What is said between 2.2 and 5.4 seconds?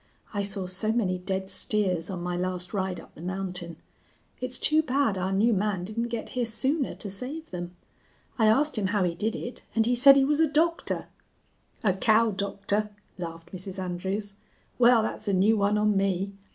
my last ride up the mountain. It's too bad our